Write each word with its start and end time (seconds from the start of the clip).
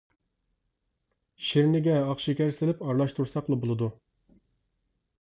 شىرنىگە 1.49 1.95
ئاق 2.07 2.25
شېكەر 2.25 2.57
سېلىپ، 2.59 2.83
ئارىلاشتۇرساقلا 2.89 3.63
بولىدۇ. 3.67 3.95